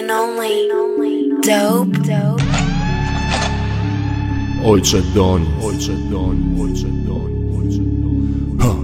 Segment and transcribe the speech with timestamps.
[0.00, 0.70] and only.
[1.42, 2.00] Dope.
[4.64, 8.80] Ojcze Doń, ojcze Doń, ojcze Doń, ojcze Doń.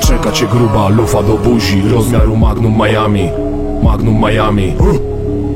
[0.00, 3.30] Czeka cię gruba lufa do buzi Rozmiaru Magnum Miami
[3.82, 4.74] Magnum Miami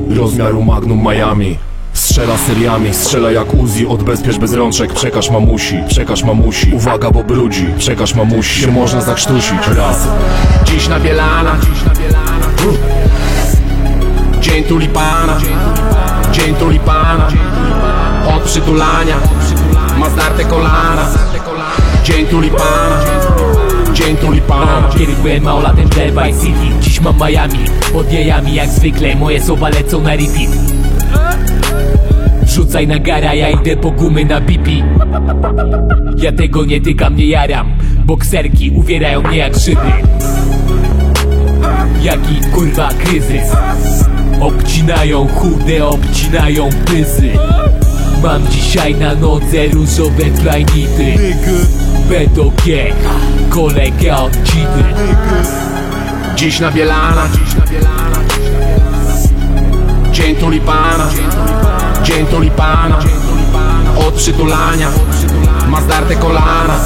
[0.09, 1.57] Rozmiaru Magnum Miami
[1.95, 3.87] Strzela seriami, strzela jak Uzi.
[3.87, 7.67] Odbezpiecz bez rączek, przekaż mamusi Przekaż mamusi, uwaga bo brudzi.
[7.77, 9.67] Przekaż mamusi, się można zakrztusić.
[9.77, 10.07] Raz,
[10.65, 11.55] Dziś na Bielana.
[14.39, 15.37] Dzień tulipana.
[16.31, 17.27] Dzień tulipana.
[18.37, 19.15] Od przytulania.
[19.97, 21.07] Ma zdarte kolana.
[22.03, 22.99] Dzień tulipana.
[23.93, 24.89] Dzień tulipana.
[24.97, 26.79] Kiedy byłem małolatem w Vice City.
[26.79, 27.59] Dziś mam Miami.
[27.93, 30.64] Pod jajami jak zwykle Moje słowa lecą na repeat
[32.47, 34.83] Rzucaj na gara, ja idę po gumy na bipi
[36.17, 37.73] Ja tego nie tykam, nie jaram.
[38.05, 39.91] Bokserki uwierają mnie jak szyby.
[42.01, 43.51] Jaki kurwa kryzys?
[44.41, 47.29] Obcinają chude, obcinają pyzy.
[48.23, 51.13] Mam dzisiaj na nodze różowe flajnity
[52.09, 52.93] B.G.
[53.49, 54.83] Kolega od Cidy
[56.35, 57.29] Dziś na Bielana.
[60.11, 61.09] Dzień tulipana
[62.05, 62.99] Dzień tulipana
[64.07, 64.89] Od przytulania
[65.67, 66.79] Ma zdarte kolana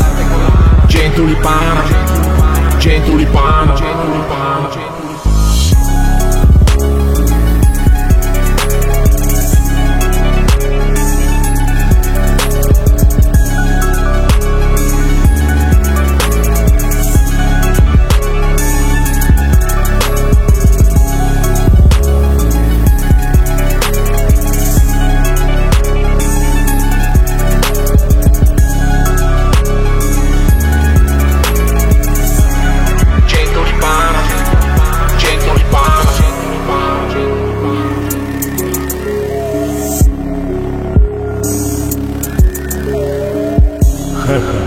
[44.29, 44.53] Ха-ха.